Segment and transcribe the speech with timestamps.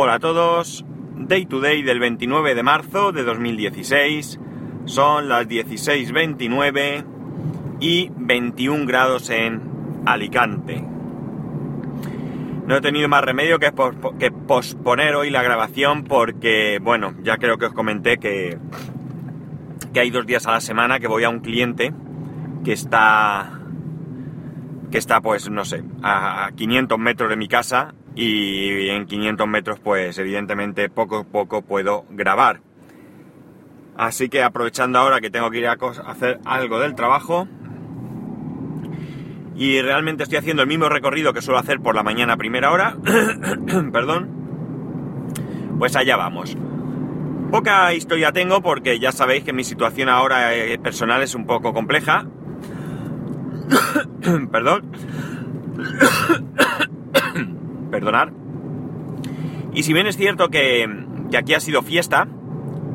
[0.00, 0.84] Hola a todos,
[1.16, 4.38] Day to Day del 29 de marzo de 2016,
[4.84, 7.04] son las 16.29
[7.80, 9.60] y 21 grados en
[10.06, 10.84] Alicante.
[12.64, 13.72] No he tenido más remedio que,
[14.46, 18.56] posponer hoy la grabación porque, bueno, ya creo que os comenté que,
[19.92, 21.92] que hay dos días a la semana que voy a un cliente
[22.64, 23.58] que está
[24.92, 29.78] que está pues no sé a 500 metros de mi casa y en 500 metros
[29.78, 32.60] pues evidentemente poco a poco puedo grabar.
[33.96, 37.46] Así que aprovechando ahora que tengo que ir a hacer algo del trabajo
[39.54, 42.72] y realmente estoy haciendo el mismo recorrido que suelo hacer por la mañana a primera
[42.72, 42.96] hora,
[43.92, 44.28] perdón,
[45.78, 46.56] pues allá vamos.
[47.52, 51.72] Poca historia tengo porque ya sabéis que mi situación ahora eh, personal es un poco
[51.72, 52.26] compleja.
[54.50, 54.90] perdón
[57.88, 58.32] perdonar.
[59.72, 60.88] Y si bien es cierto que,
[61.36, 62.26] aquí ha sido fiesta,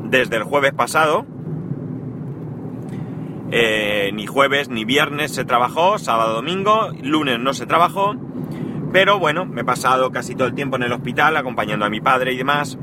[0.04, 1.24] desde el jueves pasado,
[3.50, 8.14] eh, ni jueves ni viernes se trabajó, sábado, domingo, lunes no se trabajó,
[8.92, 12.00] pero bueno, me he pasado casi todo el tiempo en el hospital acompañando a mi
[12.00, 12.78] padre y demás.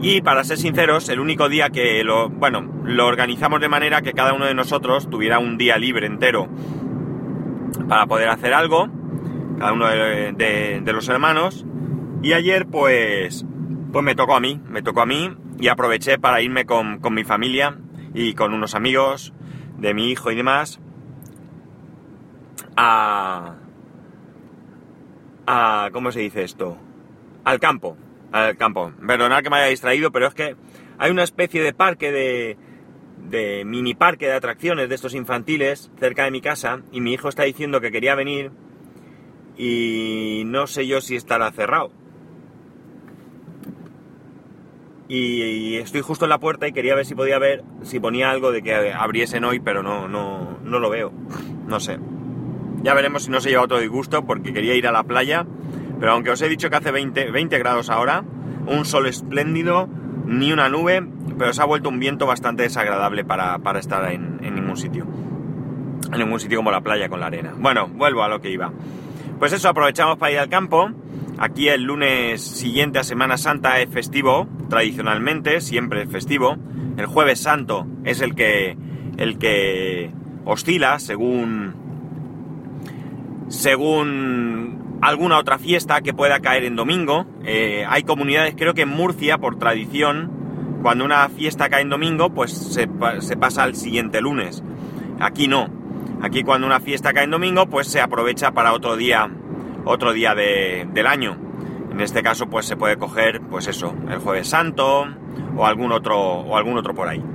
[0.00, 4.12] Y para ser sinceros, el único día que lo, bueno, lo organizamos de manera que
[4.12, 6.48] cada uno de nosotros tuviera un día libre entero
[7.88, 8.88] para poder hacer algo
[9.58, 11.64] cada uno de, los hermanos.
[12.22, 13.44] Y ayer pues,
[13.92, 17.24] pues me tocó a mí, me tocó a mí y aproveché para irme con, mi
[17.24, 17.78] familia
[18.14, 19.32] y con unos amigos
[19.78, 20.80] de mi hijo y demás
[22.76, 23.56] a...
[25.46, 26.78] a ¿Cómo se dice esto?
[27.44, 27.96] Al campo,
[28.32, 28.92] al campo.
[29.06, 30.56] Perdonad que me haya distraído, pero es que
[30.98, 32.56] hay una especie de parque de,
[33.28, 37.28] de mini parque de atracciones de estos infantiles cerca de mi casa y mi hijo
[37.28, 38.50] está diciendo que quería venir
[39.56, 41.90] y no sé yo si estará cerrado.
[45.08, 48.52] Y, estoy justo en la puerta y quería ver si podía ver, si ponía algo
[48.52, 51.12] de que abriesen hoy, pero no, no, no lo veo.
[51.66, 51.98] No sé.
[52.82, 55.46] Ya veremos si no se lleva otro disgusto porque quería ir a la playa,
[56.00, 58.24] pero aunque os he dicho que hace 20, 20 grados ahora,
[58.66, 59.88] un sol espléndido,
[60.26, 61.06] ni una nube,
[61.38, 65.06] pero se ha vuelto un viento bastante desagradable para, estar en, en ningún sitio.
[66.12, 67.54] En ningún sitio como la playa con la arena.
[67.56, 68.72] Bueno, vuelvo a lo que iba.
[69.38, 70.90] Pues eso, aprovechamos para ir al campo.
[71.38, 76.56] Aquí el lunes siguiente a Semana Santa es festivo, tradicionalmente, siempre es festivo.
[76.96, 78.76] El jueves santo es el que,
[79.16, 80.12] el que
[80.44, 81.74] oscila según,
[83.48, 87.26] según alguna otra fiesta que pueda caer en domingo.
[87.44, 90.30] Eh, hay comunidades, creo que en Murcia, por tradición,
[90.82, 94.62] cuando una fiesta cae en domingo, pues se, se pasa al siguiente lunes.
[95.18, 95.83] Aquí no.
[96.24, 99.28] Aquí cuando una fiesta cae en domingo, pues se aprovecha para otro día,
[99.84, 101.36] otro día del año.
[101.92, 105.06] En este caso, pues se puede coger, pues eso, el jueves santo
[105.54, 107.22] o algún otro, o algún otro por ahí.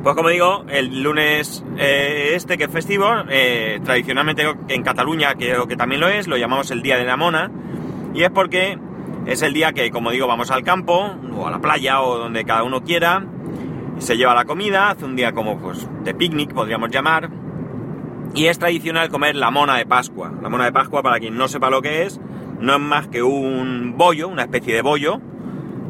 [0.00, 5.66] Pues como digo, el lunes eh, este que es festivo, eh, tradicionalmente en Cataluña creo
[5.66, 7.50] que también lo es, lo llamamos el Día de la Mona,
[8.14, 8.78] y es porque
[9.26, 12.44] es el día que, como digo, vamos al campo, o a la playa, o donde
[12.44, 13.26] cada uno quiera,
[13.98, 17.30] se lleva la comida, hace un día como pues de picnic, podríamos llamar,
[18.34, 20.32] y es tradicional comer la mona de Pascua.
[20.42, 22.20] La mona de Pascua, para quien no sepa lo que es,
[22.60, 25.20] no es más que un bollo, una especie de bollo,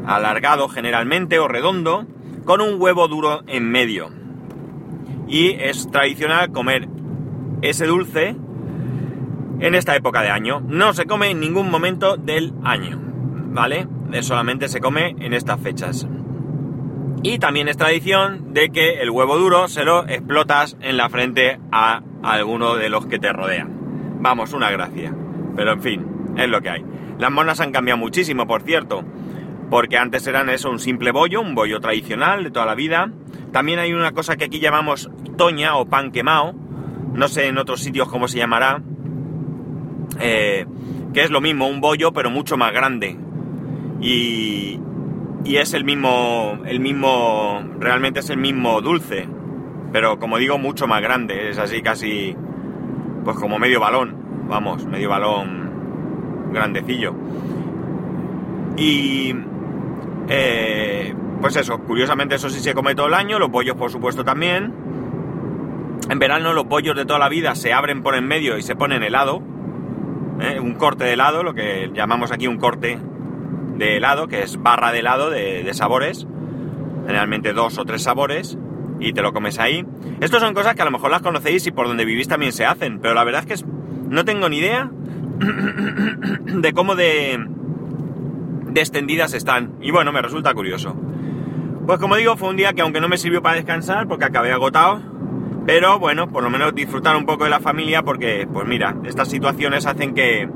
[0.05, 2.05] alargado generalmente o redondo,
[2.45, 4.09] con un huevo duro en medio.
[5.27, 6.87] Y es tradicional comer
[7.61, 8.35] ese dulce
[9.59, 10.61] en esta época de año.
[10.65, 12.99] No se come en ningún momento del año,
[13.51, 13.87] ¿vale?
[14.21, 16.07] Solamente se come en estas fechas.
[17.21, 21.59] Y también es tradición de que el huevo duro se lo explotas en la frente
[21.71, 24.19] a alguno de los que te rodean.
[24.21, 25.13] Vamos, una gracia.
[25.55, 26.05] Pero en fin,
[26.37, 26.85] es lo que hay.
[27.17, 29.03] Las monas han cambiado muchísimo, por cierto.
[29.69, 33.11] Porque antes eran eso, un simple bollo, un bollo tradicional de toda la vida.
[33.51, 36.53] También hay una cosa que aquí llamamos toña o pan quemado.
[37.13, 38.81] No sé en otros sitios cómo se llamará.
[40.21, 40.65] Eh,
[41.13, 43.17] que es lo mismo, un bollo, pero mucho más grande.
[44.01, 44.79] Y,
[45.43, 49.27] y es el mismo, el mismo, realmente es el mismo dulce,
[49.91, 52.35] pero como digo, mucho más grande, es así casi,
[53.23, 54.15] pues como medio balón,
[54.47, 57.13] vamos, medio balón grandecillo.
[58.77, 59.35] Y,
[60.27, 64.23] eh, pues eso, curiosamente eso sí se come todo el año, los pollos por supuesto
[64.23, 64.73] también.
[66.09, 68.75] En verano los pollos de toda la vida se abren por en medio y se
[68.75, 69.41] ponen helado,
[70.41, 70.59] ¿eh?
[70.59, 72.99] un corte de helado, lo que llamamos aquí un corte
[73.79, 76.27] de helado, que es barra de helado de, sabores,
[77.07, 78.57] generalmente dos o tres sabores,
[78.99, 79.85] y te lo comes ahí.
[80.19, 82.65] Estas son cosas que a lo mejor las conocéis y por donde vivís también se
[82.65, 83.67] hacen, pero la verdad es que
[84.09, 84.91] no tengo ni idea
[86.45, 87.39] de cómo de,
[88.67, 89.73] de extendidas están.
[89.81, 90.95] Y bueno, me resulta curioso.
[91.87, 94.51] Pues como digo, fue un día que aunque no me sirvió para descansar, porque acabé
[94.51, 95.01] agotado,
[95.65, 99.29] pero bueno, por lo menos disfrutar un poco de la familia, porque, pues mira, estas
[99.29, 100.49] situaciones hacen que,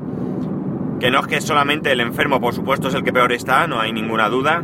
[1.00, 3.80] que no es que solamente el enfermo, por supuesto, es el que peor está, no
[3.80, 4.62] hay ninguna duda.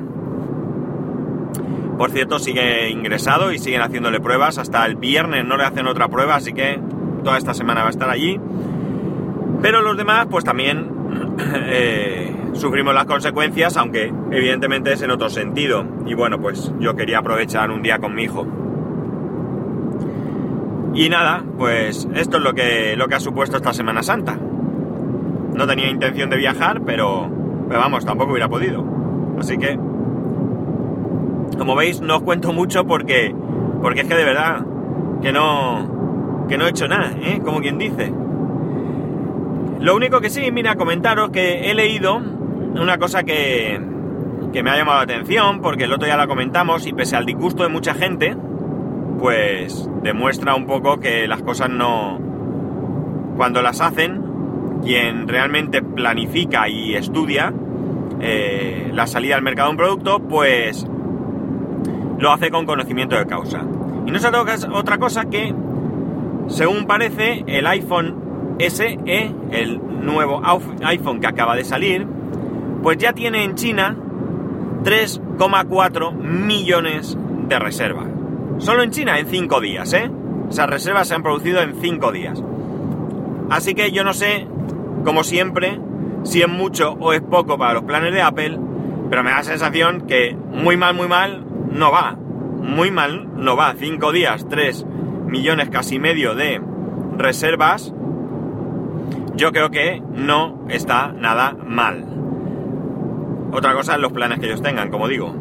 [1.98, 4.58] Por cierto, sigue ingresado y siguen haciéndole pruebas.
[4.58, 6.80] Hasta el viernes no le hacen otra prueba, así que
[7.22, 8.40] toda esta semana va a estar allí.
[9.60, 10.90] Pero los demás, pues también
[11.66, 15.84] eh, sufrimos las consecuencias, aunque evidentemente es en otro sentido.
[16.06, 18.46] Y bueno, pues yo quería aprovechar un día con mi hijo.
[20.94, 24.38] Y nada, pues esto es lo que, lo que ha supuesto esta Semana Santa.
[25.60, 27.28] No tenía intención de viajar, pero,
[27.68, 28.82] pero vamos, tampoco hubiera podido.
[29.38, 29.78] Así que,
[31.58, 33.34] como veis, no os cuento mucho porque,
[33.82, 34.64] porque es que de verdad
[35.20, 37.42] que no, que no he hecho nada, ¿eh?
[37.44, 38.10] Como quien dice.
[39.80, 43.78] Lo único que sí, mira, comentaros que he leído una cosa que,
[44.54, 47.26] que me ha llamado la atención, porque el otro día la comentamos y pese al
[47.26, 48.34] disgusto de mucha gente,
[49.18, 52.18] pues demuestra un poco que las cosas no...
[53.36, 54.29] Cuando las hacen,
[54.82, 57.52] quien realmente planifica y estudia
[58.20, 60.86] eh, la salida al mercado de un producto, pues
[62.18, 63.62] lo hace con conocimiento de causa.
[64.06, 65.54] Y no es otra cosa que,
[66.48, 68.98] según parece, el iPhone SE,
[69.50, 70.42] el nuevo
[70.82, 72.06] iPhone que acaba de salir,
[72.82, 73.96] pues ya tiene en China
[74.84, 77.16] 3,4 millones
[77.48, 78.06] de reservas.
[78.58, 80.10] Solo en China en 5 días, ¿eh?
[80.50, 82.42] Esas reservas se han producido en 5 días.
[83.50, 84.46] Así que yo no sé,
[85.04, 85.80] como siempre,
[86.24, 88.58] si es mucho o es poco para los planes de Apple,
[89.08, 92.16] pero me da la sensación que muy mal, muy mal no va.
[92.16, 93.74] Muy mal no va.
[93.76, 94.86] 5 días, 3
[95.26, 96.60] millones casi medio de
[97.16, 97.92] reservas
[99.40, 102.04] yo creo que no está nada mal.
[103.52, 105.34] Otra cosa es los planes que ellos tengan, como digo.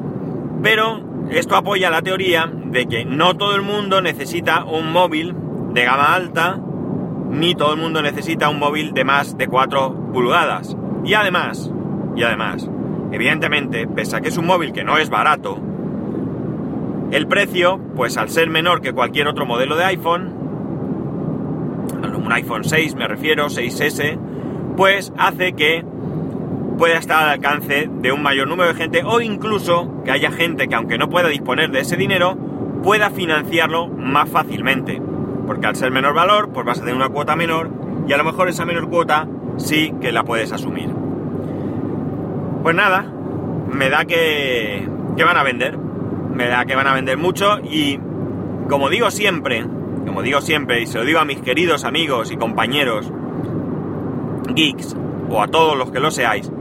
[0.64, 5.36] Pero esto apoya la teoría de que no todo el mundo necesita un móvil
[5.74, 6.60] de gama alta,
[7.30, 10.76] ni todo el mundo necesita un móvil de más de 4 pulgadas.
[11.06, 11.72] Y además,
[12.16, 12.70] y además,
[13.12, 15.60] evidentemente, pese a que es un móvil que no es barato,
[17.12, 20.34] el precio, pues al ser menor que cualquier otro modelo de iPhone,
[22.16, 24.18] un iPhone 6 me refiero, 6S,
[24.78, 25.84] pues hace que
[26.78, 30.68] pueda estar al alcance de un mayor número de gente o incluso que haya gente
[30.68, 32.38] que aunque no pueda disponer de ese dinero,
[32.84, 35.02] pueda financiarlo más fácilmente.
[35.50, 37.72] Porque al ser menor valor, pues vas a tener una cuota menor
[38.08, 40.92] y a lo mejor esa menor cuota sí que la puedes asumir.
[42.62, 43.12] Pues nada,
[43.72, 44.88] me da que,
[45.18, 45.76] que van a vender.
[45.76, 48.00] Me da que van a vender mucho y
[48.70, 49.66] como digo siempre,
[50.06, 53.12] como digo siempre y se lo digo a mis queridos amigos y compañeros
[54.54, 54.96] geeks
[55.32, 56.52] o a todos los que lo seáis,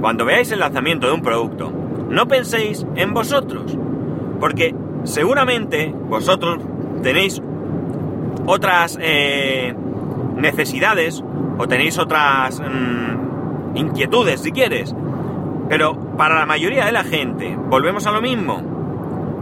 [0.00, 1.70] cuando veáis el lanzamiento de un producto,
[2.08, 3.76] no penséis en vosotros,
[4.40, 6.62] porque seguramente vosotros
[7.02, 7.42] tenéis
[8.50, 9.74] otras eh,
[10.36, 11.22] necesidades
[11.58, 14.94] o tenéis otras mm, inquietudes si quieres,
[15.68, 18.62] pero para la mayoría de la gente, volvemos a lo mismo,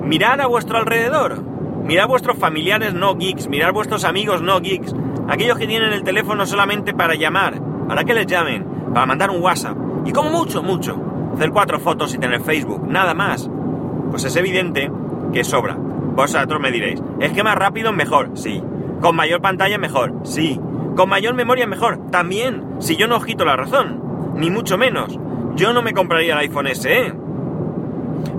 [0.03, 1.43] mirad a vuestro alrededor,
[1.89, 4.95] Mirad vuestros familiares no geeks, mirad vuestros amigos no geeks,
[5.27, 8.63] aquellos que tienen el teléfono solamente para llamar, para que les llamen,
[8.93, 9.75] para mandar un WhatsApp,
[10.05, 11.01] y como mucho, mucho,
[11.35, 13.49] hacer cuatro fotos y tener Facebook, nada más.
[14.11, 14.93] Pues es evidente
[15.33, 15.79] que sobra.
[15.79, 18.33] Vosotros me diréis, ¿es que más rápido mejor?
[18.35, 18.63] Sí.
[19.01, 20.15] ¿Con mayor pantalla mejor?
[20.25, 20.61] Sí.
[20.97, 22.11] ¿Con mayor memoria mejor?
[22.11, 22.65] También.
[22.81, 24.33] Si yo no os quito la razón.
[24.35, 25.19] Ni mucho menos.
[25.55, 27.13] Yo no me compraría el iPhone SE.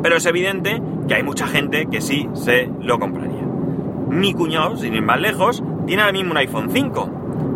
[0.03, 3.43] Pero es evidente que hay mucha gente que sí se lo compraría.
[4.09, 7.03] Mi cuñado, sin ir más lejos, tiene ahora mismo un iPhone 5.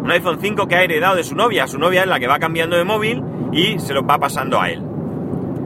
[0.03, 1.67] Un iPhone 5 que ha heredado de su novia.
[1.67, 4.69] Su novia es la que va cambiando de móvil y se lo va pasando a
[4.69, 4.81] él.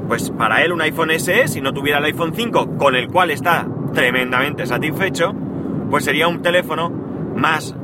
[0.08, 3.30] Pues para él un iPhone SE, si no tuviera el iPhone 5, con el cual
[3.30, 5.34] está tremendamente satisfecho,
[5.90, 7.07] pues sería un teléfono
[7.38, 7.76] más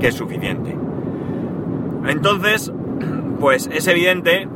[0.00, 0.76] que suficiente.
[2.08, 2.72] Entonces,
[3.38, 4.48] pues es evidente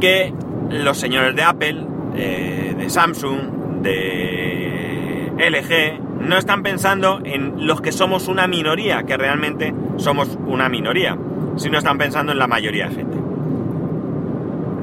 [0.00, 0.32] que
[0.70, 1.86] los señores de Apple,
[2.16, 9.16] eh, de Samsung, de LG no están pensando en los que somos una minoría, que
[9.16, 11.16] realmente somos una minoría,
[11.56, 13.16] sino están pensando en la mayoría de gente.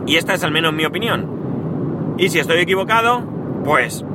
[0.07, 2.15] Y esta es al menos mi opinión.
[2.17, 3.23] Y si estoy equivocado,
[3.63, 4.05] pues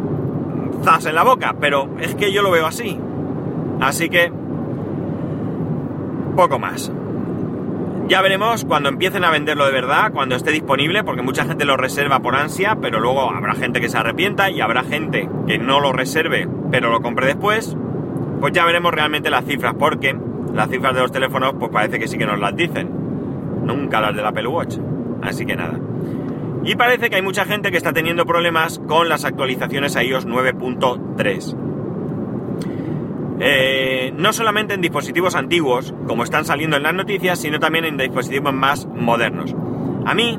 [0.82, 2.98] zas en la boca, pero es que yo lo veo así.
[3.80, 4.32] Así que
[6.40, 6.90] poco más.
[8.08, 11.76] Ya veremos cuando empiecen a venderlo de verdad, cuando esté disponible, porque mucha gente lo
[11.76, 15.80] reserva por ansia, pero luego habrá gente que se arrepienta y habrá gente que no
[15.80, 17.76] lo reserve, pero lo compre después.
[18.40, 20.16] Pues ya veremos realmente las cifras, porque
[20.54, 22.88] las cifras de los teléfonos, pues parece que sí que nos las dicen.
[23.66, 24.78] nunca las del Apple Watch.
[25.20, 25.78] Así que nada.
[26.64, 30.26] Y parece que hay mucha gente que está teniendo problemas con las actualizaciones a iOS
[30.26, 31.54] 9.3.
[33.42, 37.96] Eh, no solamente en dispositivos antiguos, como están saliendo en las noticias, sino también en
[37.96, 39.54] dispositivos más modernos.
[40.04, 40.38] A mí,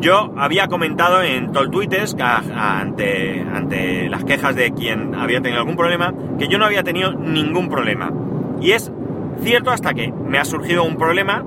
[0.00, 6.12] yo había comentado en Twitters ante, ante las quejas de quien había tenido algún problema,
[6.38, 8.12] que yo no había tenido ningún problema.
[8.60, 8.92] Y es
[9.40, 11.44] cierto hasta que me ha surgido un problema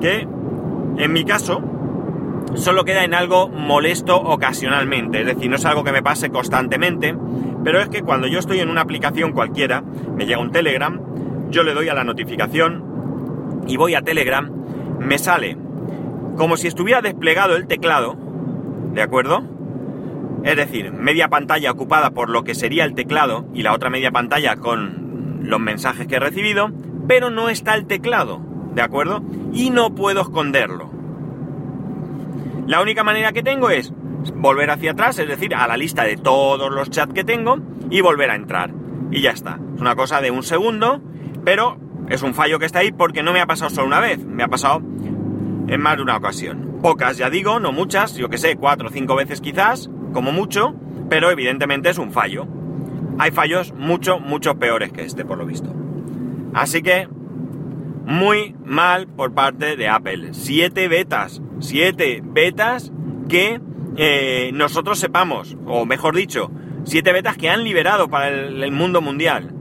[0.00, 0.28] que,
[0.98, 1.62] en mi caso,
[2.54, 5.20] solo queda en algo molesto ocasionalmente.
[5.20, 7.14] Es decir, no es algo que me pase constantemente,
[7.64, 11.00] pero es que cuando yo estoy en una aplicación cualquiera, me llega un Telegram,
[11.50, 14.50] yo le doy a la notificación y voy a Telegram,
[14.98, 15.56] me sale
[16.36, 18.16] como si estuviera desplegado el teclado,
[18.94, 19.42] ¿de acuerdo?
[20.42, 24.10] Es decir, media pantalla ocupada por lo que sería el teclado y la otra media
[24.10, 26.70] pantalla con los mensajes que he recibido,
[27.06, 28.40] pero no está el teclado,
[28.74, 29.22] ¿de acuerdo?
[29.52, 30.99] Y no puedo esconderlo.
[32.66, 33.92] La única manera que tengo es
[34.34, 37.58] volver hacia atrás, es decir, a la lista de todos los chats que tengo
[37.90, 38.72] y volver a entrar.
[39.10, 39.58] Y ya está.
[39.74, 41.00] Es una cosa de un segundo,
[41.44, 44.24] pero es un fallo que está ahí porque no me ha pasado solo una vez,
[44.24, 46.78] me ha pasado en más de una ocasión.
[46.82, 50.74] Pocas, ya digo, no muchas, yo que sé, cuatro o cinco veces quizás, como mucho,
[51.08, 52.46] pero evidentemente es un fallo.
[53.18, 55.72] Hay fallos mucho, mucho peores que este, por lo visto.
[56.54, 57.08] Así que,
[58.10, 60.30] muy mal por parte de Apple.
[60.32, 62.92] Siete betas, siete betas
[63.28, 63.60] que
[63.96, 66.50] eh, nosotros sepamos, o mejor dicho,
[66.82, 69.54] siete betas que han liberado para el, mundo mundial.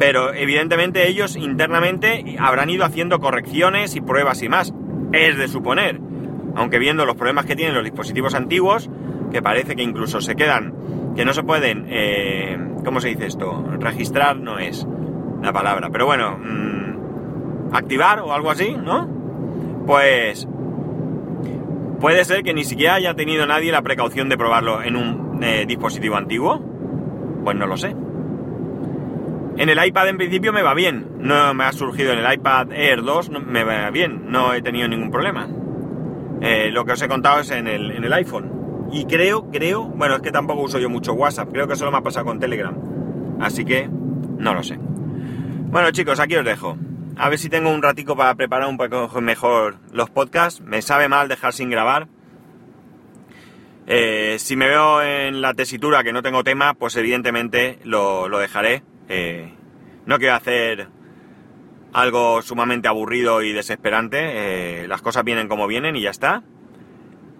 [0.00, 4.74] Pero evidentemente ellos internamente habrán ido haciendo correcciones y pruebas y más.
[5.12, 6.00] Es de suponer.
[6.56, 8.90] Aunque viendo los problemas que tienen los dispositivos antiguos,
[9.30, 10.74] que parece que incluso se quedan,
[11.14, 13.64] que no se pueden, eh, ¿cómo se dice esto?
[13.78, 14.84] Registrar no es
[15.40, 16.69] la palabra, pero bueno, mm,
[17.72, 19.08] activar o algo así, ¿no?
[19.86, 20.46] Pues
[22.00, 25.66] Puede ser que ni siquiera haya tenido nadie la precaución de probarlo en un eh,
[25.66, 26.58] dispositivo antiguo.
[27.44, 27.94] Pues no lo sé.
[29.58, 31.06] En el iPad en principio me va bien.
[31.18, 34.30] No me ha surgido en el iPad Air 2, me va bien.
[34.30, 35.46] No he tenido ningún problema.
[36.40, 38.88] Eh, lo que os he contado es en el, en el iPhone.
[38.90, 41.50] Y creo, creo, bueno, es que tampoco uso yo mucho WhatsApp.
[41.52, 42.74] Creo que solo me ha pasado con Telegram.
[43.40, 43.90] Así que
[44.38, 44.78] no lo sé.
[44.78, 46.78] Bueno chicos, aquí os dejo.
[47.20, 50.62] A ver si tengo un ratico para preparar un poco mejor los podcasts.
[50.62, 52.08] Me sabe mal dejar sin grabar.
[53.86, 58.84] Eh, si me veo en la tesitura que no tengo tema, pues evidentemente lo, dejaré.
[59.10, 59.52] Eh,
[60.06, 60.88] no quiero hacer
[61.92, 64.84] algo sumamente aburrido y desesperante.
[64.84, 66.42] Eh, las cosas vienen como vienen y ya está.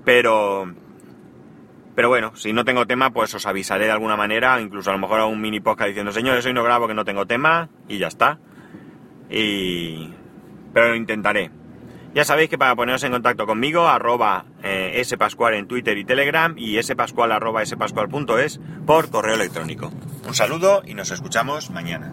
[0.05, 0.75] Pero,
[1.95, 4.61] pero bueno, si no tengo tema, pues os avisaré de alguna manera.
[4.61, 7.07] Incluso a lo mejor a un mini podcast diciendo, señores, hoy no grabo que no
[7.07, 8.41] tengo tema y ya está.
[9.31, 10.11] Y...
[10.73, 11.51] Pero lo intentaré.
[12.15, 16.55] Ya sabéis que para poneros en contacto conmigo, arroba eh, spascual en Twitter y Telegram
[16.57, 19.93] y spascual arroba spascual.es por correo electrónico.
[20.27, 22.13] Un saludo y nos escuchamos mañana.